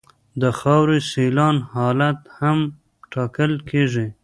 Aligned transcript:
د 0.41 0.43
خاورې 0.59 0.99
سیلان 1.11 1.55
حالت 1.73 2.19
هم 2.39 2.59
ټاکل 3.11 3.51
کیږي 3.69 4.07